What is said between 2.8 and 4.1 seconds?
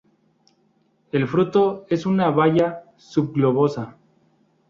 subglobosa.